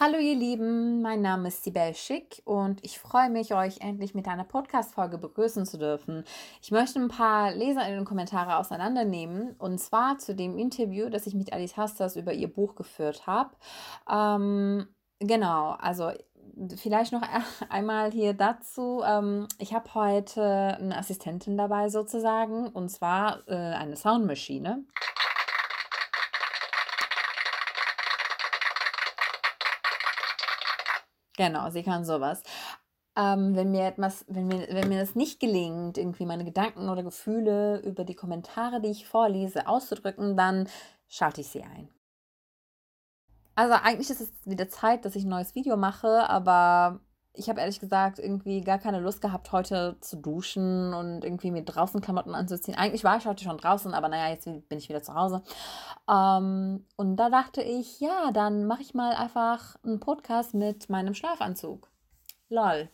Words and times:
Hallo 0.00 0.16
ihr 0.18 0.36
Lieben, 0.36 1.02
mein 1.02 1.22
Name 1.22 1.48
ist 1.48 1.64
Sibel 1.64 1.92
Schick 1.92 2.40
und 2.44 2.78
ich 2.84 3.00
freue 3.00 3.30
mich, 3.30 3.52
euch 3.52 3.80
endlich 3.80 4.14
mit 4.14 4.28
einer 4.28 4.44
Podcast-Folge 4.44 5.18
begrüßen 5.18 5.66
zu 5.66 5.76
dürfen. 5.76 6.22
Ich 6.62 6.70
möchte 6.70 7.00
ein 7.00 7.08
paar 7.08 7.52
Leser 7.52 7.84
in 7.88 7.96
den 7.96 8.04
Kommentare 8.04 8.58
auseinandernehmen 8.58 9.56
und 9.58 9.80
zwar 9.80 10.18
zu 10.18 10.36
dem 10.36 10.56
Interview, 10.56 11.08
das 11.10 11.26
ich 11.26 11.34
mit 11.34 11.52
Alice 11.52 11.76
Hastas 11.76 12.14
über 12.14 12.32
ihr 12.32 12.46
Buch 12.46 12.76
geführt 12.76 13.26
habe. 13.26 13.50
Ähm, 14.08 14.86
genau, 15.18 15.70
also 15.80 16.12
vielleicht 16.76 17.12
noch 17.12 17.22
einmal 17.68 18.12
hier 18.12 18.34
dazu. 18.34 19.02
Ähm, 19.04 19.48
ich 19.58 19.74
habe 19.74 19.94
heute 19.94 20.76
eine 20.78 20.96
Assistentin 20.96 21.56
dabei 21.56 21.88
sozusagen 21.88 22.68
und 22.68 22.88
zwar 22.88 23.40
äh, 23.48 23.54
eine 23.56 23.96
Soundmaschine. 23.96 24.84
Genau, 31.38 31.70
sie 31.70 31.84
kann 31.84 32.04
sowas. 32.04 32.42
Ähm, 33.16 33.54
wenn 33.54 33.70
mir 33.70 33.86
etwas, 33.86 34.24
wenn 34.26 34.48
mir, 34.48 34.66
wenn 34.72 34.88
mir 34.88 34.98
das 34.98 35.14
nicht 35.14 35.38
gelingt, 35.38 35.96
irgendwie 35.96 36.26
meine 36.26 36.44
Gedanken 36.44 36.88
oder 36.88 37.04
Gefühle 37.04 37.78
über 37.82 38.02
die 38.02 38.16
Kommentare, 38.16 38.80
die 38.80 38.88
ich 38.88 39.06
vorlese, 39.06 39.68
auszudrücken, 39.68 40.36
dann 40.36 40.68
schalte 41.06 41.40
ich 41.40 41.48
sie 41.48 41.62
ein. 41.62 41.88
Also 43.54 43.74
eigentlich 43.74 44.10
ist 44.10 44.20
es 44.20 44.32
wieder 44.46 44.68
Zeit, 44.68 45.04
dass 45.04 45.14
ich 45.14 45.24
ein 45.24 45.28
neues 45.28 45.54
Video 45.54 45.76
mache, 45.76 46.28
aber 46.28 47.00
ich 47.32 47.48
habe 47.48 47.60
ehrlich 47.60 47.80
gesagt 47.80 48.18
irgendwie 48.18 48.62
gar 48.62 48.78
keine 48.78 49.00
Lust 49.00 49.20
gehabt, 49.20 49.52
heute 49.52 49.96
zu 50.00 50.16
duschen 50.16 50.92
und 50.92 51.24
irgendwie 51.24 51.50
mir 51.50 51.62
draußen 51.62 52.00
Klamotten 52.00 52.34
anzuziehen. 52.34 52.76
Eigentlich 52.76 53.04
war 53.04 53.16
ich 53.16 53.26
heute 53.26 53.44
schon 53.44 53.58
draußen, 53.58 53.94
aber 53.94 54.08
naja, 54.08 54.30
jetzt 54.30 54.44
bin 54.44 54.78
ich 54.78 54.88
wieder 54.88 55.02
zu 55.02 55.14
Hause. 55.14 55.42
Ähm, 56.10 56.84
und 56.96 57.16
da 57.16 57.30
dachte 57.30 57.62
ich, 57.62 58.00
ja, 58.00 58.32
dann 58.32 58.66
mache 58.66 58.82
ich 58.82 58.94
mal 58.94 59.14
einfach 59.14 59.76
einen 59.84 60.00
Podcast 60.00 60.54
mit 60.54 60.90
meinem 60.90 61.14
Schlafanzug. 61.14 61.88
Lol. 62.48 62.88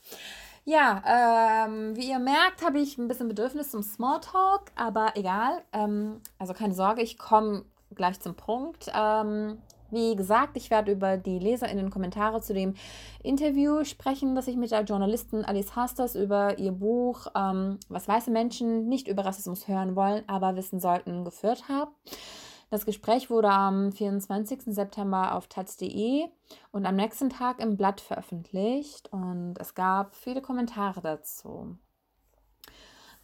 Ja, 0.66 1.66
ähm, 1.66 1.94
wie 1.94 2.08
ihr 2.08 2.18
merkt, 2.18 2.64
habe 2.64 2.80
ich 2.80 2.96
ein 2.96 3.06
bisschen 3.06 3.28
Bedürfnis 3.28 3.70
zum 3.70 3.82
Smalltalk, 3.82 4.72
aber 4.77 5.12
egal. 5.14 5.62
Ähm, 5.72 6.22
also 6.38 6.55
keine 6.55 6.74
Sorge, 6.74 7.02
ich 7.02 7.18
komme 7.18 7.64
gleich 7.94 8.18
zum 8.20 8.34
Punkt. 8.34 8.90
Ähm, 8.94 9.58
wie 9.90 10.16
gesagt, 10.16 10.56
ich 10.56 10.70
werde 10.70 10.92
über 10.92 11.16
die 11.16 11.38
Leser 11.38 11.68
in 11.68 11.77
den 11.77 11.90
Kommentare 11.90 12.40
zu 12.40 12.54
dem 12.54 12.74
Interview 13.22 13.84
sprechen, 13.84 14.34
das 14.34 14.48
ich 14.48 14.56
mit 14.56 14.70
der 14.70 14.82
Journalistin 14.82 15.44
Alice 15.44 15.77
Hasters 15.77 16.14
über 16.14 16.58
ihr 16.58 16.72
Buch 16.72 17.27
ähm, 17.36 17.78
Was 17.88 18.08
weiße 18.08 18.30
Menschen 18.30 18.88
nicht 18.88 19.08
über 19.08 19.24
Rassismus 19.24 19.68
hören 19.68 19.96
wollen, 19.96 20.24
aber 20.27 20.56
wissen 20.56 20.80
sollten, 20.80 21.24
geführt 21.24 21.68
habe. 21.68 21.90
Das 22.70 22.86
Gespräch 22.86 23.30
wurde 23.30 23.50
am 23.50 23.92
24. 23.92 24.62
September 24.74 25.34
auf 25.34 25.46
taz.de 25.46 26.24
und 26.72 26.86
am 26.86 26.96
nächsten 26.96 27.30
Tag 27.30 27.60
im 27.60 27.77
Blatt 27.77 28.00
veröffentlicht 28.00 29.12
und 29.12 29.55
es 29.60 29.74
gab 29.74 30.16
viele 30.16 30.42
Kommentare 30.42 31.00
dazu. 31.00 31.77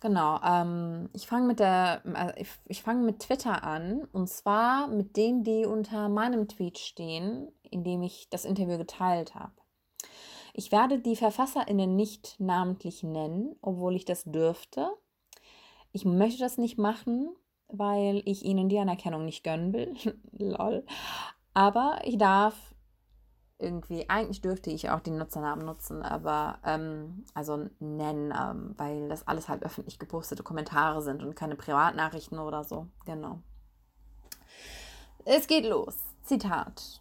Genau, 0.01 0.41
ähm, 0.43 1.11
ich 1.13 1.27
fange 1.27 1.47
mit 1.47 1.61
der, 1.61 2.03
äh, 2.07 2.41
ich, 2.41 2.49
ich 2.67 2.83
fange 2.83 3.05
mit 3.05 3.21
Twitter 3.21 3.63
an 3.63 4.09
und 4.13 4.29
zwar 4.29 4.87
mit 4.89 5.17
denen, 5.17 5.45
die 5.45 5.67
unter 5.67 6.09
meinem 6.09 6.49
Tweet 6.49 6.79
stehen, 6.79 7.53
in 7.71 7.85
dem 7.85 8.03
ich 8.03 8.29
das 8.31 8.47
Interview 8.47 8.79
geteilt 8.79 9.35
habe. 9.35 9.53
Ich 10.55 10.73
werde 10.73 10.99
die 10.99 11.17
VerfasserInnen 11.17 11.97
nicht 11.97 12.37
namentlich 12.39 13.03
nennen, 13.03 13.57
obwohl 13.61 13.95
ich 13.95 14.07
das 14.07 14.25
dürfte. 14.25 14.91
Ich 15.93 16.07
möchte 16.07 16.41
das 16.41 16.57
nicht 16.57 16.79
machen, 16.79 17.31
weil 17.69 18.23
ich 18.25 18.45
ihnen 18.45 18.71
die 18.71 18.79
Anerkennung 18.79 19.27
nicht 19.27 19.45
gönnen 19.45 19.73
will. 19.75 19.95
Lol. 20.33 20.85
Aber 21.53 22.01
ich 22.05 22.17
darf 22.17 22.70
irgendwie, 23.61 24.09
eigentlich 24.09 24.41
dürfte 24.41 24.71
ich 24.71 24.91
auch 24.91 25.01
den 25.01 25.19
Nutzernamen 25.19 25.65
nutzen, 25.65 26.03
aber 26.03 26.59
ähm, 26.65 27.25
also 27.35 27.69
nennen, 27.79 28.33
ähm, 28.39 28.75
weil 28.77 29.09
das 29.09 29.27
alles 29.27 29.49
halt 29.49 29.63
öffentlich 29.63 29.99
gepostete 29.99 30.43
Kommentare 30.43 31.03
sind 31.03 31.23
und 31.23 31.37
keine 31.37 31.57
Privatnachrichten 31.57 32.39
oder 32.39 32.65
so. 32.65 32.87
Genau. 33.05 33.41
Es 35.25 35.47
geht 35.47 35.67
los. 35.67 35.97
Zitat. 36.25 37.01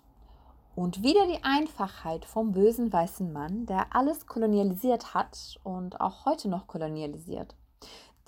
Und 0.76 1.04
wieder 1.04 1.28
die 1.28 1.44
Einfachheit 1.44 2.26
vom 2.26 2.52
bösen 2.52 2.92
weißen 2.92 3.34
Mann, 3.34 3.66
der 3.66 3.96
alles 3.96 4.28
kolonialisiert 4.28 5.14
hat 5.14 5.60
und 5.64 6.00
auch 6.00 6.26
heute 6.26 6.48
noch 6.48 6.68
kolonialisiert. 6.68 7.56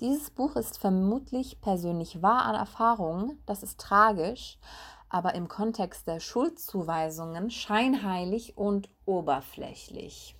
Dieses 0.00 0.30
Buch 0.30 0.56
ist 0.56 0.78
vermutlich 0.78 1.60
persönlich 1.60 2.22
wahr 2.22 2.44
an 2.44 2.56
Erfahrungen, 2.56 3.38
das 3.46 3.62
ist 3.62 3.80
tragisch, 3.80 4.58
aber 5.12 5.34
im 5.34 5.46
Kontext 5.46 6.06
der 6.08 6.20
Schuldzuweisungen 6.20 7.50
scheinheilig 7.50 8.56
und 8.56 8.88
oberflächlich. 9.04 10.34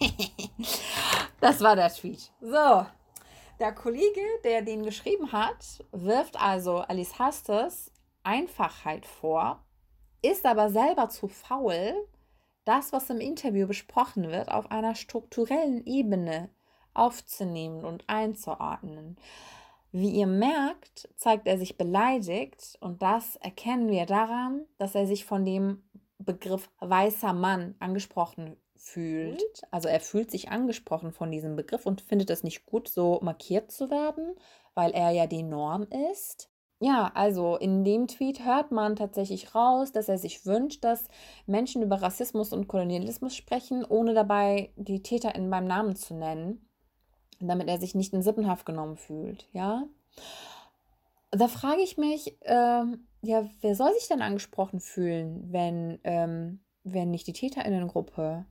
das 1.40 1.60
war 1.60 1.76
der 1.76 1.90
Tweet. 1.90 2.32
So, 2.40 2.86
der 3.60 3.74
Kollege, 3.74 4.22
der 4.44 4.62
den 4.62 4.84
geschrieben 4.84 5.32
hat, 5.32 5.84
wirft 5.92 6.40
also 6.40 6.78
Alice 6.78 7.18
Hastes 7.18 7.92
Einfachheit 8.22 9.04
vor, 9.04 9.62
ist 10.22 10.46
aber 10.46 10.70
selber 10.70 11.10
zu 11.10 11.28
faul, 11.28 11.92
das, 12.64 12.92
was 12.92 13.10
im 13.10 13.20
Interview 13.20 13.66
besprochen 13.66 14.30
wird, 14.30 14.50
auf 14.50 14.70
einer 14.70 14.94
strukturellen 14.94 15.84
Ebene 15.84 16.48
aufzunehmen 16.94 17.84
und 17.84 18.08
einzuordnen. 18.08 19.18
Wie 19.98 20.10
ihr 20.10 20.26
merkt, 20.26 21.08
zeigt 21.16 21.46
er 21.46 21.56
sich 21.56 21.78
beleidigt 21.78 22.76
und 22.80 23.00
das 23.00 23.36
erkennen 23.36 23.88
wir 23.88 24.04
daran, 24.04 24.66
dass 24.76 24.94
er 24.94 25.06
sich 25.06 25.24
von 25.24 25.46
dem 25.46 25.84
Begriff 26.18 26.68
weißer 26.80 27.32
Mann 27.32 27.76
angesprochen 27.78 28.58
fühlt. 28.74 29.62
Also 29.70 29.88
er 29.88 30.00
fühlt 30.00 30.30
sich 30.30 30.50
angesprochen 30.50 31.12
von 31.12 31.30
diesem 31.30 31.56
Begriff 31.56 31.86
und 31.86 32.02
findet 32.02 32.28
es 32.28 32.44
nicht 32.44 32.66
gut, 32.66 32.88
so 32.88 33.20
markiert 33.22 33.70
zu 33.70 33.88
werden, 33.88 34.34
weil 34.74 34.90
er 34.90 35.12
ja 35.12 35.26
die 35.26 35.42
Norm 35.42 35.86
ist. 36.12 36.50
Ja, 36.78 37.10
also 37.14 37.56
in 37.56 37.82
dem 37.82 38.06
Tweet 38.06 38.44
hört 38.44 38.72
man 38.72 38.96
tatsächlich 38.96 39.54
raus, 39.54 39.92
dass 39.92 40.10
er 40.10 40.18
sich 40.18 40.44
wünscht, 40.44 40.84
dass 40.84 41.08
Menschen 41.46 41.80
über 41.80 42.02
Rassismus 42.02 42.52
und 42.52 42.68
Kolonialismus 42.68 43.34
sprechen, 43.34 43.82
ohne 43.82 44.12
dabei 44.12 44.74
die 44.76 45.02
TäterInnen 45.02 45.48
beim 45.48 45.64
Namen 45.64 45.96
zu 45.96 46.12
nennen 46.12 46.66
damit 47.40 47.68
er 47.68 47.78
sich 47.78 47.94
nicht 47.94 48.12
in 48.12 48.22
Sippenhaft 48.22 48.66
genommen 48.66 48.96
fühlt, 48.96 49.48
ja. 49.52 49.84
Da 51.30 51.48
frage 51.48 51.82
ich 51.82 51.98
mich, 51.98 52.38
ähm, 52.42 53.06
ja, 53.22 53.48
wer 53.60 53.74
soll 53.74 53.92
sich 53.94 54.08
denn 54.08 54.22
angesprochen 54.22 54.80
fühlen, 54.80 55.52
wenn, 55.52 55.98
ähm, 56.04 56.60
wenn 56.84 57.10
nicht 57.10 57.26
die 57.26 57.32
TäterInnengruppe? 57.32 58.46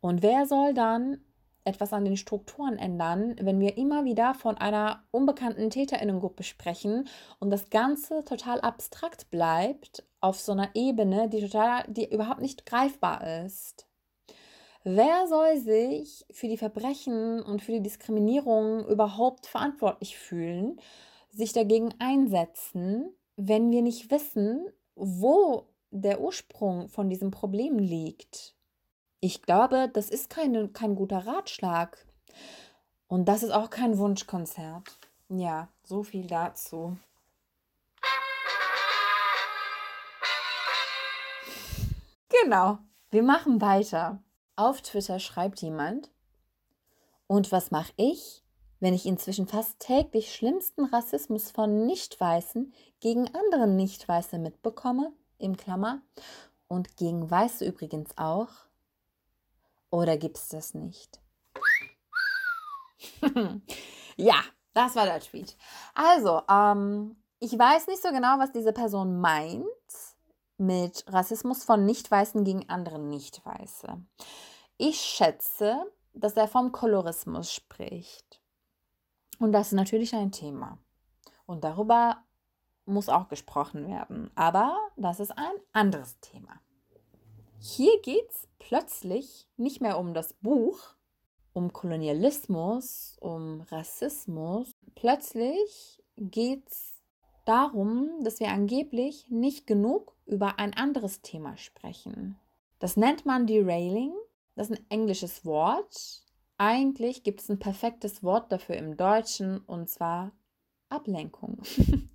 Und 0.00 0.22
wer 0.22 0.46
soll 0.46 0.74
dann 0.74 1.18
etwas 1.64 1.92
an 1.92 2.04
den 2.04 2.16
Strukturen 2.16 2.76
ändern, 2.76 3.36
wenn 3.40 3.60
wir 3.60 3.76
immer 3.76 4.04
wieder 4.04 4.34
von 4.34 4.56
einer 4.56 5.04
unbekannten 5.10 5.70
Täterinnengruppe 5.70 6.42
sprechen 6.42 7.08
und 7.38 7.50
das 7.50 7.70
Ganze 7.70 8.24
total 8.24 8.60
abstrakt 8.60 9.30
bleibt 9.30 10.04
auf 10.20 10.40
so 10.40 10.52
einer 10.52 10.70
Ebene, 10.74 11.28
die 11.28 11.40
total, 11.40 11.84
die 11.88 12.12
überhaupt 12.12 12.40
nicht 12.40 12.66
greifbar 12.66 13.44
ist. 13.44 13.86
Wer 14.84 15.28
soll 15.28 15.58
sich 15.58 16.26
für 16.32 16.48
die 16.48 16.56
Verbrechen 16.56 17.40
und 17.40 17.62
für 17.62 17.70
die 17.70 17.82
Diskriminierung 17.82 18.84
überhaupt 18.88 19.46
verantwortlich 19.46 20.18
fühlen, 20.18 20.80
sich 21.30 21.52
dagegen 21.52 21.94
einsetzen, 22.00 23.14
wenn 23.36 23.70
wir 23.70 23.82
nicht 23.82 24.10
wissen, 24.10 24.66
wo 24.96 25.68
der 25.92 26.20
Ursprung 26.20 26.88
von 26.88 27.08
diesem 27.08 27.30
Problem 27.30 27.78
liegt? 27.78 28.54
Ich 29.20 29.42
glaube, 29.42 29.88
das 29.92 30.10
ist 30.10 30.28
keine, 30.30 30.68
kein 30.68 30.96
guter 30.96 31.28
Ratschlag. 31.28 32.04
Und 33.06 33.26
das 33.26 33.44
ist 33.44 33.52
auch 33.52 33.70
kein 33.70 33.98
Wunschkonzert. 33.98 34.98
Ja, 35.28 35.68
so 35.84 36.02
viel 36.02 36.26
dazu. 36.26 36.96
Genau, 42.42 42.78
wir 43.12 43.22
machen 43.22 43.60
weiter. 43.60 44.20
Auf 44.56 44.82
Twitter 44.82 45.18
schreibt 45.18 45.62
jemand, 45.62 46.10
und 47.26 47.50
was 47.52 47.70
mache 47.70 47.92
ich, 47.96 48.44
wenn 48.80 48.92
ich 48.92 49.06
inzwischen 49.06 49.46
fast 49.46 49.78
täglich 49.78 50.34
schlimmsten 50.34 50.84
Rassismus 50.84 51.50
von 51.50 51.86
Nicht-Weißen 51.86 52.74
gegen 53.00 53.34
andere 53.34 53.66
Nicht-Weiße 53.66 54.38
mitbekomme, 54.38 55.12
im 55.38 55.56
Klammer, 55.56 56.02
und 56.68 56.96
gegen 56.96 57.30
Weiße 57.30 57.64
übrigens 57.64 58.10
auch? 58.18 58.50
Oder 59.90 60.18
gibt's 60.18 60.48
das 60.48 60.74
nicht? 60.74 61.20
ja, 64.16 64.42
das 64.74 64.94
war 64.96 65.06
der 65.06 65.20
Tweet. 65.20 65.56
Also, 65.94 66.42
ähm, 66.50 67.16
ich 67.38 67.58
weiß 67.58 67.86
nicht 67.86 68.02
so 68.02 68.10
genau, 68.10 68.38
was 68.38 68.52
diese 68.52 68.72
Person 68.72 69.20
meint 69.20 69.64
mit 70.62 71.04
Rassismus 71.08 71.64
von 71.64 71.84
Nicht-Weißen 71.84 72.44
gegen 72.44 72.68
andere 72.68 72.98
Nicht-Weiße. 72.98 74.00
Ich 74.78 75.00
schätze, 75.00 75.84
dass 76.14 76.36
er 76.36 76.48
vom 76.48 76.72
Kolorismus 76.72 77.52
spricht. 77.52 78.40
Und 79.38 79.52
das 79.52 79.68
ist 79.68 79.72
natürlich 79.72 80.14
ein 80.14 80.32
Thema. 80.32 80.78
Und 81.46 81.64
darüber 81.64 82.22
muss 82.84 83.08
auch 83.08 83.28
gesprochen 83.28 83.86
werden. 83.88 84.30
Aber 84.34 84.76
das 84.96 85.20
ist 85.20 85.36
ein 85.36 85.54
anderes 85.72 86.18
Thema. 86.20 86.60
Hier 87.58 88.00
geht 88.02 88.28
es 88.30 88.48
plötzlich 88.58 89.48
nicht 89.56 89.80
mehr 89.80 89.98
um 89.98 90.14
das 90.14 90.32
Buch, 90.34 90.78
um 91.52 91.72
Kolonialismus, 91.72 93.16
um 93.20 93.60
Rassismus. 93.62 94.74
Plötzlich 94.94 96.02
geht 96.16 96.68
es 96.68 96.91
darum, 97.44 98.10
dass 98.22 98.40
wir 98.40 98.48
angeblich 98.48 99.26
nicht 99.28 99.66
genug 99.66 100.14
über 100.26 100.58
ein 100.58 100.74
anderes 100.74 101.22
Thema 101.22 101.56
sprechen. 101.56 102.38
Das 102.78 102.96
nennt 102.96 103.26
man 103.26 103.46
Derailing. 103.46 104.12
Das 104.54 104.70
ist 104.70 104.78
ein 104.78 104.86
englisches 104.90 105.44
Wort. 105.44 106.22
Eigentlich 106.58 107.22
gibt 107.22 107.40
es 107.40 107.48
ein 107.48 107.58
perfektes 107.58 108.22
Wort 108.22 108.52
dafür 108.52 108.76
im 108.76 108.96
Deutschen 108.96 109.58
und 109.58 109.88
zwar 109.88 110.32
Ablenkung. 110.88 111.62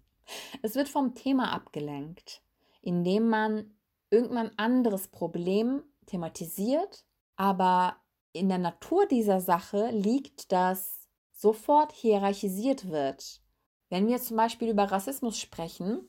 es 0.62 0.76
wird 0.76 0.90
vom 0.90 1.16
Thema 1.16 1.52
abgelenkt, 1.52 2.42
indem 2.82 3.30
man 3.30 3.74
irgendein 4.10 4.58
anderes 4.58 5.08
Problem 5.08 5.84
thematisiert, 6.06 7.06
aber 7.36 7.98
in 8.34 8.50
der 8.50 8.60
Natur 8.60 9.06
dieser 9.08 9.42
Sache 9.42 9.90
liegt, 9.92 10.52
dass 10.52 11.08
sofort 11.34 11.92
hierarchisiert 11.92 12.90
wird. 12.90 13.42
Wenn 13.90 14.08
wir 14.08 14.20
zum 14.20 14.38
Beispiel 14.38 14.70
über 14.70 14.92
Rassismus 14.92 15.38
sprechen, 15.40 16.08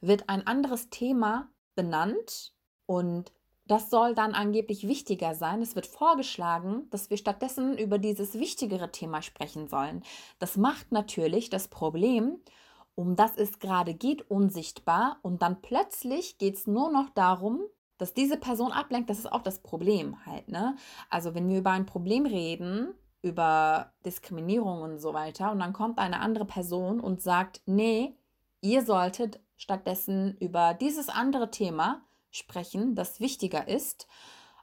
wird 0.00 0.28
ein 0.28 0.46
anderes 0.46 0.90
Thema 0.90 1.48
benannt 1.74 2.54
und 2.86 3.32
das 3.66 3.90
soll 3.90 4.14
dann 4.14 4.34
angeblich 4.34 4.88
wichtiger 4.88 5.34
sein. 5.34 5.62
Es 5.62 5.76
wird 5.76 5.86
vorgeschlagen, 5.86 6.90
dass 6.90 7.10
wir 7.10 7.16
stattdessen 7.16 7.78
über 7.78 7.98
dieses 7.98 8.34
wichtigere 8.34 8.90
Thema 8.90 9.22
sprechen 9.22 9.68
sollen. 9.68 10.02
Das 10.40 10.56
macht 10.56 10.90
natürlich 10.90 11.48
das 11.48 11.68
Problem 11.68 12.40
um 12.94 13.16
das 13.16 13.36
es 13.36 13.58
gerade 13.58 13.94
geht, 13.94 14.30
unsichtbar 14.30 15.18
und 15.22 15.42
dann 15.42 15.62
plötzlich 15.62 16.38
geht 16.38 16.56
es 16.56 16.66
nur 16.66 16.90
noch 16.90 17.10
darum, 17.10 17.62
dass 17.98 18.14
diese 18.14 18.36
Person 18.36 18.72
ablenkt, 18.72 19.08
das 19.08 19.18
ist 19.18 19.30
auch 19.30 19.42
das 19.42 19.60
Problem 19.60 20.26
halt, 20.26 20.48
ne? 20.48 20.76
Also 21.08 21.34
wenn 21.34 21.48
wir 21.48 21.58
über 21.58 21.70
ein 21.70 21.86
Problem 21.86 22.26
reden, 22.26 22.94
über 23.22 23.92
Diskriminierung 24.04 24.82
und 24.82 24.98
so 24.98 25.14
weiter 25.14 25.52
und 25.52 25.60
dann 25.60 25.72
kommt 25.72 25.98
eine 25.98 26.20
andere 26.20 26.44
Person 26.44 27.00
und 27.00 27.22
sagt, 27.22 27.62
nee, 27.66 28.14
ihr 28.60 28.84
solltet 28.84 29.40
stattdessen 29.56 30.36
über 30.38 30.74
dieses 30.74 31.08
andere 31.08 31.50
Thema 31.50 32.02
sprechen, 32.30 32.94
das 32.94 33.20
wichtiger 33.20 33.68
ist. 33.68 34.06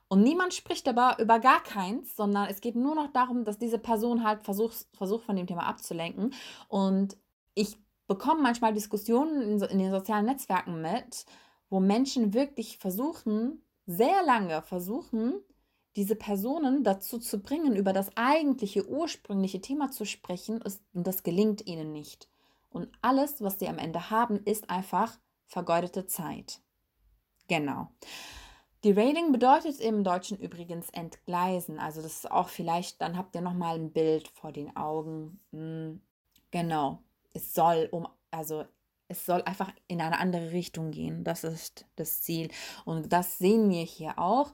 Und 0.09 0.23
niemand 0.23 0.53
spricht 0.53 0.87
aber 0.87 1.17
über 1.19 1.39
gar 1.39 1.61
keins, 1.61 2.15
sondern 2.15 2.49
es 2.49 2.61
geht 2.61 2.75
nur 2.75 2.95
noch 2.95 3.11
darum, 3.13 3.45
dass 3.45 3.59
diese 3.59 3.77
Person 3.77 4.23
halt 4.23 4.43
versucht, 4.43 4.87
versucht 4.93 5.23
von 5.23 5.35
dem 5.35 5.45
Thema 5.45 5.67
abzulenken. 5.67 6.33
Und 6.67 7.15
ich 7.53 7.77
bekomme 8.07 8.41
manchmal 8.41 8.73
Diskussionen 8.73 9.41
in, 9.41 9.61
in 9.61 9.77
den 9.77 9.91
sozialen 9.91 10.25
Netzwerken 10.25 10.81
mit, 10.81 11.25
wo 11.69 11.79
Menschen 11.79 12.33
wirklich 12.33 12.79
versuchen, 12.79 13.61
sehr 13.85 14.23
lange 14.25 14.63
versuchen, 14.63 15.43
diese 15.95 16.15
Personen 16.15 16.83
dazu 16.83 17.19
zu 17.19 17.41
bringen, 17.41 17.75
über 17.75 17.93
das 17.93 18.15
eigentliche 18.15 18.87
ursprüngliche 18.87 19.61
Thema 19.61 19.91
zu 19.91 20.05
sprechen, 20.05 20.61
ist, 20.61 20.81
und 20.93 21.05
das 21.07 21.23
gelingt 21.23 21.65
ihnen 21.67 21.91
nicht. 21.91 22.27
Und 22.69 22.89
alles, 23.01 23.41
was 23.41 23.59
sie 23.59 23.67
am 23.67 23.79
Ende 23.79 24.09
haben, 24.09 24.37
ist 24.45 24.69
einfach 24.69 25.17
vergeudete 25.47 26.05
Zeit. 26.05 26.61
Genau. 27.47 27.87
Derailing 28.83 29.31
bedeutet 29.31 29.79
im 29.79 30.03
Deutschen 30.03 30.37
übrigens 30.37 30.89
entgleisen. 30.91 31.79
Also 31.79 32.01
das 32.01 32.13
ist 32.17 32.31
auch 32.31 32.47
vielleicht, 32.47 33.01
dann 33.01 33.17
habt 33.17 33.35
ihr 33.35 33.41
nochmal 33.41 33.75
ein 33.75 33.91
Bild 33.91 34.27
vor 34.27 34.51
den 34.51 34.75
Augen. 34.77 35.39
Hm, 35.51 36.01
genau 36.51 36.99
es 37.33 37.53
soll 37.53 37.87
um, 37.91 38.07
also 38.31 38.65
es 39.07 39.25
soll 39.25 39.41
einfach 39.41 39.71
in 39.87 40.01
eine 40.01 40.19
andere 40.19 40.51
Richtung 40.51 40.91
gehen. 40.91 41.23
Das 41.23 41.43
ist 41.43 41.85
das 41.95 42.21
Ziel. 42.21 42.49
Und 42.85 43.11
das 43.11 43.39
sehen 43.39 43.69
wir 43.69 43.81
hier 43.81 44.19
auch. 44.19 44.51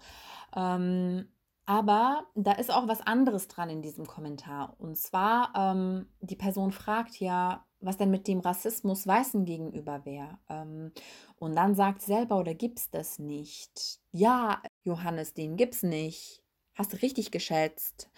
Ähm, 0.56 1.28
aber 1.66 2.28
da 2.36 2.54
ist 2.54 2.72
auch 2.72 2.88
was 2.88 3.02
anderes 3.02 3.48
dran 3.48 3.70
in 3.70 3.82
diesem 3.82 4.06
Kommentar. 4.06 4.76
Und 4.78 4.98
zwar, 4.98 5.52
ähm, 5.56 6.08
die 6.22 6.36
Person 6.36 6.72
fragt 6.72 7.20
ja, 7.20 7.66
was 7.80 7.98
denn 7.98 8.12
mit 8.12 8.28
dem 8.28 8.40
Rassismus 8.40 9.08
Weißen 9.08 9.46
gegenüber 9.46 10.06
wäre. 10.06 10.38
Ähm, 10.50 10.92
und 11.38 11.56
dann 11.56 11.76
sagt 11.76 12.02
selber, 12.02 12.40
oder 12.40 12.54
gibt 12.54 12.80
es 12.80 12.90
das 12.92 13.20
nicht? 13.20 14.00
Ja, 14.12 14.62
Johannes, 14.84 15.34
den 15.34 15.58
gibt 15.58 15.76
es 15.76 15.84
nicht. 15.84 16.44
Hast 16.76 16.94
du 16.94 16.98
richtig 16.98 17.32
geschätzt 17.32 18.12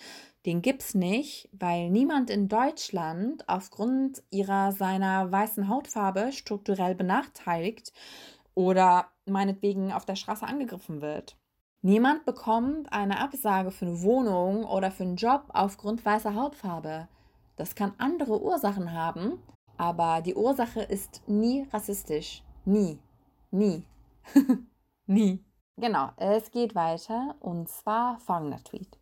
den 0.48 0.62
gibt 0.62 0.82
es 0.82 0.96
nicht, 0.96 1.50
weil 1.52 1.90
niemand 1.90 2.30
in 2.30 2.48
Deutschland 2.48 3.44
aufgrund 3.50 4.24
ihrer 4.30 4.72
seiner 4.72 5.30
weißen 5.30 5.68
Hautfarbe 5.68 6.32
strukturell 6.32 6.96
benachteiligt 6.96 7.92
oder 8.54 9.12
meinetwegen 9.26 9.92
auf 9.92 10.06
der 10.06 10.16
Straße 10.16 10.48
angegriffen 10.48 11.02
wird. 11.02 11.36
Niemand 11.82 12.26
bekommt 12.26 12.92
eine 12.92 13.20
Absage 13.20 13.72
für 13.72 13.86
eine 13.86 14.02
Wohnung 14.02 14.66
oder 14.66 14.92
für 14.92 15.04
einen 15.04 15.16
Job 15.16 15.44
aufgrund 15.50 16.04
weißer 16.04 16.36
Hautfarbe. 16.36 17.08
Das 17.56 17.76
kann 17.76 17.94
andere 17.98 18.42
Ursachen 18.42 18.94
haben, 18.94 19.42
aber 19.78 20.22
die 20.22 20.36
Ursache 20.36 20.82
ist 20.82 21.22
nie 21.28 21.68
rassistisch. 21.72 22.44
Nie. 22.66 23.00
Nie. 23.52 23.84
nie. 25.06 25.44
Genau, 25.78 26.10
es 26.18 26.52
geht 26.52 26.74
weiter 26.74 27.36
und 27.40 27.70
zwar 27.70 28.20
folgender 28.20 28.64
Tweet. 28.64 28.98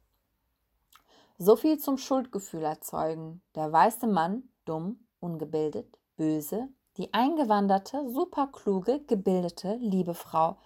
So 1.38 1.56
viel 1.56 1.78
zum 1.80 1.98
Schuldgefühl 1.98 2.64
erzeugen. 2.64 3.42
Der 3.56 3.72
weiße 3.72 4.08
Mann, 4.08 4.44
dumm, 4.66 5.00
ungebildet, 5.20 5.98
böse, 6.18 6.70
die 6.98 7.14
eingewanderte, 7.14 8.10
superkluge, 8.10 9.02
gebildete, 9.06 9.78
liebe 9.82 10.14
Frau. 10.14 10.58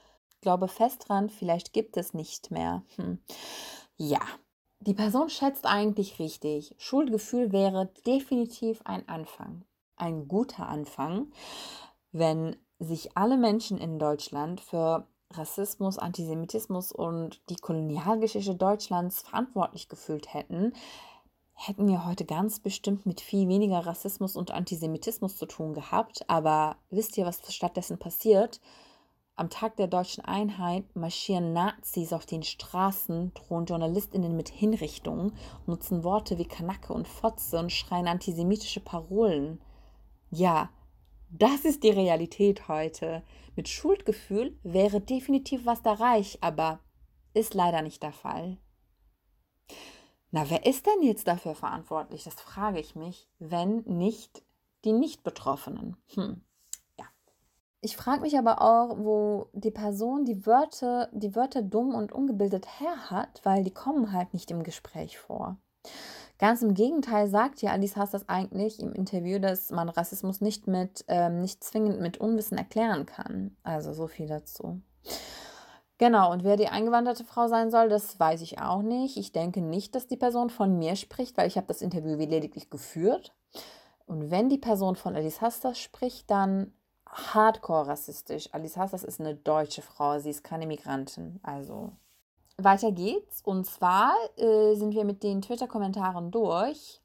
Glaube 0.41 0.67
fest 0.67 1.05
dran, 1.07 1.29
vielleicht 1.29 1.73
gibt 1.73 1.97
es 1.97 2.13
nicht 2.13 2.51
mehr. 2.51 2.83
Hm. 2.95 3.19
Ja, 3.97 4.21
die 4.81 4.93
Person 4.93 5.29
schätzt 5.29 5.65
eigentlich 5.65 6.19
richtig. 6.19 6.73
Schuldgefühl 6.77 7.51
wäre 7.51 7.91
definitiv 8.05 8.81
ein 8.85 9.07
Anfang. 9.09 9.65
Ein 9.97 10.29
guter 10.29 10.69
Anfang, 10.69 11.31
wenn 12.13 12.55
sich 12.79 13.17
alle 13.17 13.37
Menschen 13.37 13.77
in 13.77 13.99
Deutschland 13.99 14.61
für 14.61 15.05
Rassismus, 15.33 15.99
Antisemitismus 15.99 16.93
und 16.93 17.41
die 17.49 17.57
Kolonialgeschichte 17.57 18.55
Deutschlands 18.55 19.21
verantwortlich 19.21 19.89
gefühlt 19.89 20.33
hätten, 20.33 20.73
hätten 21.53 21.87
wir 21.87 22.05
heute 22.05 22.23
ganz 22.23 22.61
bestimmt 22.61 23.05
mit 23.05 23.19
viel 23.19 23.49
weniger 23.49 23.85
Rassismus 23.85 24.37
und 24.37 24.51
Antisemitismus 24.51 25.35
zu 25.35 25.45
tun 25.45 25.73
gehabt. 25.73 26.23
Aber 26.29 26.77
wisst 26.89 27.17
ihr, 27.17 27.25
was 27.25 27.41
stattdessen 27.53 27.99
passiert? 27.99 28.61
Am 29.39 29.49
Tag 29.49 29.77
der 29.77 29.87
deutschen 29.87 30.25
Einheit 30.25 30.83
marschieren 30.97 31.53
Nazis 31.53 32.11
auf 32.11 32.25
den 32.25 32.43
Straßen, 32.43 33.33
drohen 33.33 33.67
JournalistInnen 33.67 34.35
mit 34.35 34.49
Hinrichtungen, 34.49 35.31
nutzen 35.65 36.03
Worte 36.03 36.37
wie 36.37 36.45
Kanacke 36.45 36.91
und 36.91 37.07
Fotze 37.07 37.57
und 37.57 37.71
schreien 37.71 38.09
antisemitische 38.09 38.81
Parolen. 38.81 39.61
Ja, 40.29 40.69
das 41.29 41.63
ist 41.63 41.83
die 41.83 41.89
Realität 41.89 42.67
heute. 42.67 43.23
Mit 43.55 43.69
Schuldgefühl 43.69 44.59
wäre 44.63 44.99
definitiv 44.99 45.65
was 45.65 45.79
erreicht, 45.85 46.43
aber 46.43 46.81
ist 47.33 47.53
leider 47.53 47.81
nicht 47.81 48.03
der 48.03 48.11
Fall. 48.11 48.57
Na, 50.31 50.49
wer 50.49 50.65
ist 50.65 50.85
denn 50.85 51.01
jetzt 51.01 51.29
dafür 51.29 51.55
verantwortlich? 51.55 52.25
Das 52.25 52.33
frage 52.33 52.81
ich 52.81 52.97
mich, 52.97 53.29
wenn 53.39 53.83
nicht 53.85 54.43
die 54.83 54.91
Nicht-Betroffenen. 54.91 55.95
Hm. 56.13 56.41
Ich 57.81 57.95
frage 57.95 58.21
mich 58.21 58.37
aber 58.37 58.61
auch, 58.61 58.97
wo 58.97 59.47
die 59.53 59.71
Person 59.71 60.25
die 60.25 60.45
Wörter, 60.45 61.09
die 61.13 61.35
Wörter 61.35 61.61
dumm 61.61 61.95
und 61.95 62.11
ungebildet 62.11 62.67
her 62.79 63.09
hat, 63.09 63.39
weil 63.43 63.63
die 63.63 63.73
kommen 63.73 64.11
halt 64.11 64.33
nicht 64.33 64.51
im 64.51 64.63
Gespräch 64.63 65.17
vor. 65.17 65.57
Ganz 66.39 66.61
im 66.61 66.73
Gegenteil 66.73 67.27
sagt 67.27 67.61
ja 67.61 67.71
Alice 67.71 67.95
Haas 67.95 68.11
das 68.11 68.27
eigentlich 68.27 68.79
im 68.79 68.93
Interview, 68.93 69.39
dass 69.39 69.71
man 69.71 69.89
Rassismus 69.89 70.41
nicht 70.41 70.67
mit, 70.67 71.05
ähm, 71.07 71.41
nicht 71.41 71.63
zwingend 71.63 72.01
mit 72.01 72.17
Unwissen 72.17 72.57
erklären 72.57 73.05
kann. 73.05 73.55
Also 73.63 73.93
so 73.93 74.07
viel 74.07 74.27
dazu. 74.27 74.81
Genau, 75.97 76.31
und 76.31 76.45
wer 76.45 76.55
die 76.55 76.69
eingewanderte 76.69 77.25
Frau 77.25 77.47
sein 77.47 77.71
soll, 77.71 77.89
das 77.89 78.17
weiß 78.17 78.41
ich 78.41 78.61
auch 78.61 78.81
nicht. 78.81 79.17
Ich 79.17 79.33
denke 79.33 79.61
nicht, 79.61 79.95
dass 79.95 80.07
die 80.07 80.15
Person 80.15 80.49
von 80.49 80.77
mir 80.77 80.95
spricht, 80.95 81.37
weil 81.37 81.47
ich 81.47 81.57
habe 81.57 81.67
das 81.67 81.81
Interview 81.81 82.15
lediglich 82.15 82.69
geführt. 82.69 83.35
Und 84.05 84.31
wenn 84.31 84.47
die 84.47 84.57
Person 84.57 84.95
von 84.95 85.15
Alice 85.15 85.41
Hastas 85.41 85.77
spricht, 85.77 86.31
dann 86.31 86.73
hardcore 87.11 87.87
rassistisch. 87.87 88.49
Alice 88.53 88.77
Hastas 88.77 89.03
ist 89.03 89.19
eine 89.19 89.35
deutsche 89.35 89.81
Frau, 89.81 90.19
sie 90.19 90.29
ist 90.29 90.43
keine 90.43 90.67
Migrantin. 90.67 91.39
Also 91.43 91.91
weiter 92.57 92.91
geht's. 92.91 93.41
Und 93.43 93.65
zwar 93.65 94.13
äh, 94.37 94.75
sind 94.75 94.93
wir 94.93 95.05
mit 95.05 95.23
den 95.23 95.41
Twitter-Kommentaren 95.41 96.31
durch. 96.31 97.01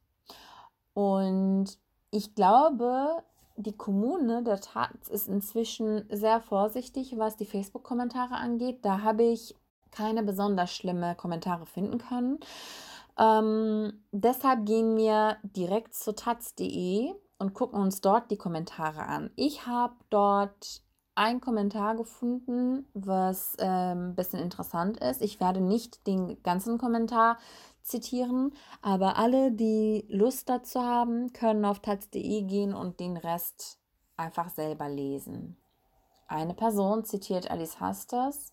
Und 0.93 1.79
ich 2.11 2.35
glaube, 2.35 3.23
die 3.57 3.77
Kommune 3.77 4.43
der 4.43 4.61
Taz 4.61 5.09
ist 5.09 5.29
inzwischen 5.29 6.07
sehr 6.11 6.41
vorsichtig, 6.41 7.15
was 7.17 7.37
die 7.37 7.47
Facebook-Kommentare 7.47 8.35
angeht. 8.35 8.85
Da 8.85 9.03
habe 9.03 9.25
ich 9.25 9.55
keine 9.91 10.23
besonders 10.23 10.73
schlimme 10.73 11.15
Kommentare 11.15 11.67
finden 11.67 11.99
können. 11.99 12.41
Ähm, 13.17 14.05
deshalb 14.11 14.67
gehen 14.67 14.97
wir 14.97 15.37
direkt 15.43 15.95
zu 15.95 16.15
taz.de 16.15 17.15
und 17.39 17.55
gucken 17.55 17.81
uns 17.81 18.01
dort 18.01 18.31
die 18.31 18.37
Kommentare 18.37 19.03
an. 19.03 19.31
Ich 19.37 19.67
habe 19.67 19.95
dort 20.11 20.83
einen 21.15 21.41
Kommentar 21.41 21.95
gefunden, 21.95 22.87
was 22.95 23.57
ein 23.59 24.09
ähm, 24.09 24.15
bisschen 24.15 24.41
interessant 24.41 24.99
ist. 24.99 25.23
Ich 25.23 25.41
werde 25.41 25.61
nicht 25.61 26.07
den 26.07 26.43
ganzen 26.43 26.79
Kommentar 26.79 27.39
zitieren, 27.83 28.53
aber 28.83 29.17
alle, 29.17 29.53
die 29.53 30.07
Lust 30.09 30.49
dazu 30.49 30.83
haben, 30.83 31.33
können 31.33 31.65
auf 31.65 31.81
taz.de 31.81 32.43
gehen 32.43 32.75
und 32.75 32.99
den 32.99 33.17
Rest 33.17 33.79
einfach 34.17 34.49
selber 34.51 34.89
lesen. 34.89 35.57
Eine 36.27 36.55
Person 36.55 37.05
zitiert 37.05 37.51
Alice 37.51 37.79
Hasters. 37.81 38.51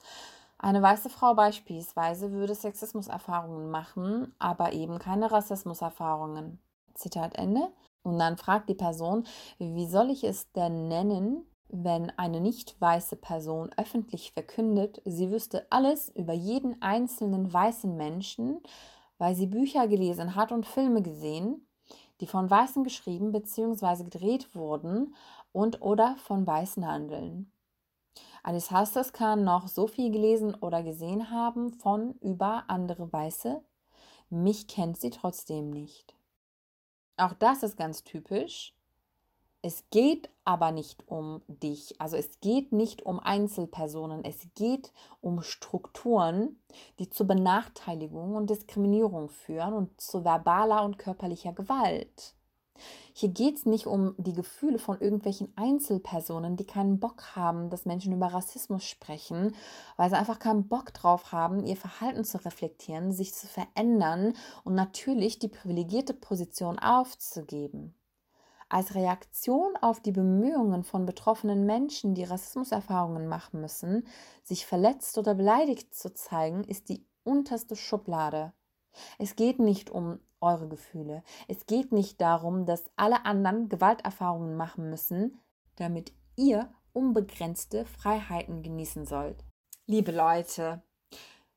Eine 0.59 0.81
weiße 0.81 1.09
Frau 1.09 1.33
beispielsweise 1.33 2.31
würde 2.31 2.53
Sexismuserfahrungen 2.53 3.71
machen, 3.71 4.35
aber 4.38 4.73
eben 4.73 5.00
keine 5.00 5.31
Rassismuserfahrungen. 5.31 6.59
Zitat 6.93 7.35
Ende. 7.35 7.71
Und 8.03 8.20
dann 8.20 8.38
fragt 8.38 8.70
die 8.70 8.75
Person, 8.75 9.25
wie 9.60 9.88
soll 9.88 10.10
ich 10.10 10.24
es 10.24 10.51
denn 10.53 10.88
nennen, 10.88 11.46
wenn 11.70 12.10
eine 12.17 12.41
nicht 12.41 12.79
weiße 12.81 13.15
Person 13.15 13.70
öffentlich 13.77 14.34
verkündet, 14.34 15.01
sie 15.05 15.31
wüsste 15.31 15.65
alles 15.70 16.10
über 16.10 16.34
jeden 16.34 16.81
einzelnen 16.81 17.51
weißen 17.51 17.96
Menschen, 17.96 18.62
weil 19.17 19.36
sie 19.36 19.48
Bücher 19.48 19.88
gelesen 19.88 20.36
hat 20.36 20.51
und 20.51 20.65
Filme 20.65 21.01
gesehen, 21.01 21.67
die 22.20 22.27
von 22.27 22.50
Weißen 22.50 22.84
geschrieben 22.84 23.31
bzw. 23.31 24.03
gedreht 24.03 24.53
wurden 24.55 25.15
und 25.51 25.81
oder 25.81 26.17
von 26.17 26.46
Weißen 26.46 26.86
handeln. 26.86 27.51
Alice 28.43 28.72
Hasters 28.72 29.13
kann 29.13 29.43
noch 29.43 29.67
so 29.67 29.88
viel 29.88 30.12
gelesen 30.12 30.55
oder 30.55 30.84
gesehen 30.84 31.29
haben 31.29 31.72
von 31.74 32.15
über 32.22 32.65
andere 32.67 33.13
Weiße. 33.13 33.63
Mich 34.29 34.67
kennt 34.67 35.00
sie 35.00 35.12
trotzdem 35.12 35.70
nicht. 35.70 36.15
Auch 37.21 37.33
das 37.33 37.61
ist 37.61 37.77
ganz 37.77 38.03
typisch. 38.03 38.73
Es 39.61 39.83
geht 39.91 40.27
aber 40.43 40.71
nicht 40.71 41.07
um 41.07 41.43
dich. 41.47 42.01
Also 42.01 42.17
es 42.17 42.39
geht 42.39 42.71
nicht 42.71 43.03
um 43.03 43.19
Einzelpersonen. 43.19 44.25
Es 44.25 44.47
geht 44.55 44.91
um 45.21 45.43
Strukturen, 45.43 46.59
die 46.97 47.11
zur 47.11 47.27
Benachteiligung 47.27 48.35
und 48.35 48.49
Diskriminierung 48.49 49.29
führen 49.29 49.73
und 49.73 50.01
zu 50.01 50.25
verbaler 50.25 50.83
und 50.83 50.97
körperlicher 50.97 51.53
Gewalt. 51.53 52.33
Hier 53.13 53.29
geht 53.29 53.57
es 53.57 53.65
nicht 53.65 53.88
um 53.88 54.15
die 54.17 54.33
Gefühle 54.33 54.79
von 54.79 55.00
irgendwelchen 55.00 55.51
Einzelpersonen, 55.55 56.55
die 56.55 56.65
keinen 56.65 57.00
Bock 57.00 57.35
haben, 57.35 57.69
dass 57.69 57.85
Menschen 57.85 58.13
über 58.13 58.27
Rassismus 58.27 58.83
sprechen, 58.85 59.55
weil 59.97 60.09
sie 60.09 60.17
einfach 60.17 60.39
keinen 60.39 60.67
Bock 60.67 60.93
drauf 60.93 61.31
haben, 61.31 61.63
ihr 61.63 61.77
Verhalten 61.77 62.23
zu 62.23 62.43
reflektieren, 62.43 63.11
sich 63.11 63.33
zu 63.33 63.47
verändern 63.47 64.33
und 64.63 64.75
natürlich 64.75 65.39
die 65.39 65.50
privilegierte 65.50 66.13
Position 66.13 66.79
aufzugeben. 66.79 67.95
Als 68.69 68.95
Reaktion 68.95 69.75
auf 69.81 70.00
die 70.00 70.13
Bemühungen 70.13 70.85
von 70.85 71.05
betroffenen 71.05 71.65
Menschen, 71.65 72.15
die 72.15 72.23
Rassismuserfahrungen 72.23 73.27
machen 73.27 73.59
müssen, 73.59 74.07
sich 74.43 74.65
verletzt 74.65 75.17
oder 75.17 75.35
beleidigt 75.35 75.93
zu 75.93 76.13
zeigen, 76.13 76.63
ist 76.63 76.88
die 76.88 77.05
unterste 77.25 77.75
Schublade. 77.75 78.53
Es 79.17 79.35
geht 79.35 79.59
nicht 79.59 79.89
um 79.89 80.19
eure 80.41 80.67
Gefühle. 80.67 81.24
Es 81.48 81.65
geht 81.65 81.91
nicht 81.91 82.19
darum, 82.19 82.65
dass 82.65 82.89
alle 82.95 83.25
anderen 83.25 83.69
Gewalterfahrungen 83.69 84.57
machen 84.57 84.89
müssen, 84.89 85.39
damit 85.75 86.13
ihr 86.36 86.69
unbegrenzte 86.93 87.86
Freiheiten 87.86 88.63
genießen 88.63 89.05
sollt. 89.05 89.43
Liebe 89.88 90.12
Leute, 90.12 90.81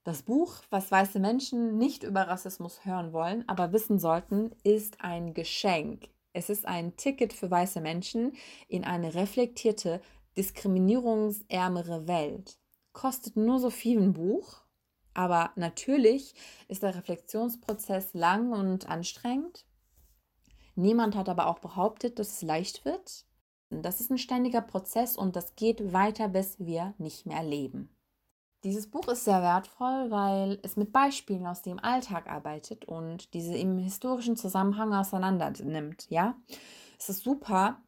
das 0.04 0.22
Buch, 0.22 0.56
was 0.70 0.90
weiße 0.90 1.18
Menschen 1.18 1.78
nicht 1.78 2.02
über 2.02 2.28
Rassismus 2.28 2.84
hören 2.84 3.12
wollen, 3.12 3.48
aber 3.48 3.72
wissen 3.72 3.98
sollten, 3.98 4.54
ist 4.62 5.00
ein 5.00 5.32
Geschenk. 5.34 6.08
Es 6.34 6.50
ist 6.50 6.66
ein 6.66 6.96
Ticket 6.96 7.32
für 7.32 7.50
weiße 7.50 7.80
Menschen 7.80 8.32
in 8.68 8.84
eine 8.84 9.14
reflektierte, 9.14 10.00
diskriminierungsärmere 10.36 12.06
Welt. 12.06 12.58
Kostet 12.92 13.36
nur 13.36 13.58
so 13.60 13.70
viel 13.70 14.00
ein 14.00 14.12
Buch, 14.12 14.63
aber 15.14 15.50
natürlich 15.56 16.34
ist 16.68 16.82
der 16.82 16.94
Reflexionsprozess 16.94 18.14
lang 18.14 18.52
und 18.52 18.88
anstrengend. 18.88 19.64
Niemand 20.74 21.16
hat 21.16 21.28
aber 21.28 21.46
auch 21.46 21.60
behauptet, 21.60 22.18
dass 22.18 22.32
es 22.32 22.42
leicht 22.42 22.84
wird. 22.84 23.24
Das 23.70 24.00
ist 24.00 24.10
ein 24.10 24.18
ständiger 24.18 24.60
Prozess 24.60 25.16
und 25.16 25.36
das 25.36 25.54
geht 25.56 25.92
weiter, 25.92 26.28
bis 26.28 26.58
wir 26.58 26.94
nicht 26.98 27.26
mehr 27.26 27.42
leben. 27.42 27.88
Dieses 28.64 28.90
Buch 28.90 29.08
ist 29.08 29.24
sehr 29.24 29.42
wertvoll, 29.42 30.10
weil 30.10 30.58
es 30.62 30.76
mit 30.76 30.90
Beispielen 30.90 31.46
aus 31.46 31.60
dem 31.60 31.78
Alltag 31.78 32.28
arbeitet 32.30 32.86
und 32.86 33.34
diese 33.34 33.54
im 33.54 33.78
historischen 33.78 34.36
Zusammenhang 34.36 34.94
auseinander 34.94 35.52
nimmt. 35.62 36.06
Ja, 36.08 36.36
es 36.98 37.10
ist 37.10 37.24
super, 37.24 37.82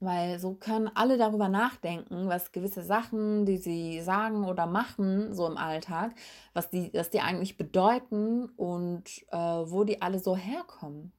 weil 0.00 0.38
so 0.38 0.54
können 0.54 0.90
alle 0.94 1.18
darüber 1.18 1.48
nachdenken, 1.48 2.28
was 2.28 2.52
gewisse 2.52 2.82
Sachen, 2.82 3.46
die 3.46 3.56
sie 3.56 4.00
sagen 4.00 4.44
oder 4.44 4.66
machen, 4.66 5.34
so 5.34 5.46
im 5.46 5.56
Alltag, 5.56 6.12
was 6.54 6.70
die, 6.70 6.90
was 6.94 7.10
die 7.10 7.20
eigentlich 7.20 7.56
bedeuten 7.56 8.46
und 8.56 9.04
äh, 9.30 9.36
wo 9.36 9.84
die 9.84 10.00
alle 10.00 10.20
so 10.20 10.36
herkommen. 10.36 11.12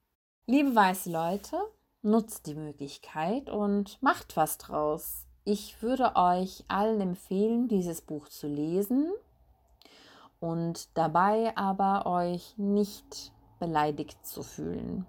Liebe 0.46 0.76
weiße 0.76 1.12
Leute, 1.12 1.58
nutzt 2.02 2.48
die 2.48 2.56
Möglichkeit 2.56 3.50
und 3.50 4.02
macht 4.02 4.38
was 4.38 4.58
draus. 4.58 5.26
Ich 5.44 5.82
würde 5.82 6.16
euch 6.16 6.64
allen 6.68 7.02
empfehlen, 7.02 7.68
dieses 7.68 8.02
Buch 8.02 8.30
zu 8.30 8.48
lesen 8.48 9.12
und 10.40 10.98
dabei 10.98 11.56
aber 11.58 12.06
euch 12.06 12.58
nicht 12.58 13.34
beleidigt 13.60 14.26
zu 14.26 14.44
fühlen. 14.44 15.06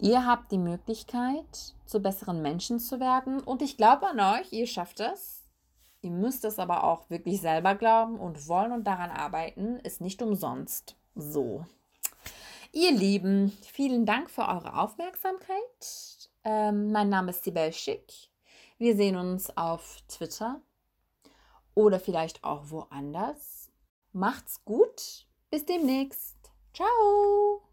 Ihr 0.00 0.24
habt 0.26 0.52
die 0.52 0.58
Möglichkeit, 0.58 1.74
zu 1.86 2.00
besseren 2.00 2.40
Menschen 2.40 2.78
zu 2.78 3.00
werden 3.00 3.40
und 3.40 3.62
ich 3.62 3.76
glaube 3.76 4.06
an 4.06 4.20
euch, 4.20 4.52
ihr 4.52 4.66
schafft 4.66 5.00
es. 5.00 5.44
Ihr 6.00 6.12
müsst 6.12 6.44
es 6.44 6.60
aber 6.60 6.84
auch 6.84 7.10
wirklich 7.10 7.40
selber 7.40 7.74
glauben 7.74 8.20
und 8.20 8.46
wollen 8.46 8.70
und 8.70 8.84
daran 8.84 9.10
arbeiten, 9.10 9.80
ist 9.80 10.00
nicht 10.00 10.22
umsonst 10.22 10.96
so. 11.16 11.66
Ihr 12.72 12.92
Lieben, 12.92 13.50
vielen 13.62 14.06
Dank 14.06 14.30
für 14.30 14.42
eure 14.42 14.78
Aufmerksamkeit. 14.78 16.28
Ähm, 16.44 16.92
mein 16.92 17.08
Name 17.08 17.30
ist 17.30 17.42
Sibel 17.42 17.72
Schick. 17.72 18.12
Wir 18.78 18.94
sehen 18.94 19.16
uns 19.16 19.56
auf 19.56 20.02
Twitter 20.06 20.60
oder 21.74 21.98
vielleicht 21.98 22.44
auch 22.44 22.70
woanders. 22.70 23.70
Macht's 24.12 24.64
gut. 24.64 25.26
Bis 25.50 25.64
demnächst. 25.64 26.36
Ciao. 26.72 27.67